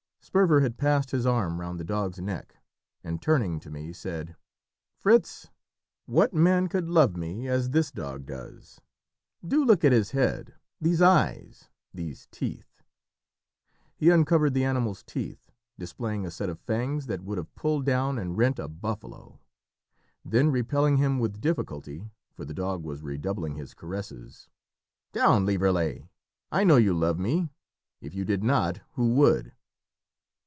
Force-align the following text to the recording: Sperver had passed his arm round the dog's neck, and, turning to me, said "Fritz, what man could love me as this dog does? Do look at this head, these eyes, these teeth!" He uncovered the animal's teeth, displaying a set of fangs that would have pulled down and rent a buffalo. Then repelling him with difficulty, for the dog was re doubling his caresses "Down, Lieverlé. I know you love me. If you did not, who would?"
Sperver 0.23 0.61
had 0.61 0.77
passed 0.77 1.11
his 1.11 1.25
arm 1.25 1.59
round 1.59 1.77
the 1.77 1.83
dog's 1.83 2.19
neck, 2.19 2.55
and, 3.03 3.21
turning 3.21 3.59
to 3.59 3.71
me, 3.71 3.91
said 3.91 4.35
"Fritz, 4.95 5.49
what 6.05 6.31
man 6.31 6.67
could 6.69 6.87
love 6.87 7.17
me 7.17 7.47
as 7.47 7.71
this 7.71 7.91
dog 7.91 8.27
does? 8.27 8.79
Do 9.45 9.65
look 9.65 9.83
at 9.83 9.89
this 9.89 10.11
head, 10.11 10.53
these 10.79 11.01
eyes, 11.01 11.69
these 11.93 12.27
teeth!" 12.31 12.81
He 13.97 14.11
uncovered 14.11 14.53
the 14.53 14.63
animal's 14.63 15.03
teeth, 15.03 15.51
displaying 15.77 16.25
a 16.25 16.31
set 16.31 16.49
of 16.49 16.59
fangs 16.61 17.07
that 17.07 17.23
would 17.23 17.39
have 17.39 17.53
pulled 17.55 17.85
down 17.85 18.17
and 18.19 18.37
rent 18.37 18.57
a 18.59 18.67
buffalo. 18.69 19.39
Then 20.23 20.49
repelling 20.49 20.95
him 20.97 21.19
with 21.19 21.41
difficulty, 21.41 22.09
for 22.31 22.45
the 22.45 22.53
dog 22.53 22.83
was 22.83 23.01
re 23.01 23.17
doubling 23.17 23.55
his 23.55 23.73
caresses 23.73 24.47
"Down, 25.11 25.45
Lieverlé. 25.47 26.07
I 26.51 26.63
know 26.63 26.77
you 26.77 26.93
love 26.93 27.17
me. 27.19 27.49
If 27.99 28.13
you 28.13 28.23
did 28.23 28.43
not, 28.43 28.79
who 28.93 29.09
would?" 29.15 29.53